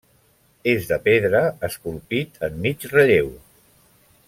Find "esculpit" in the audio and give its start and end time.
1.69-2.41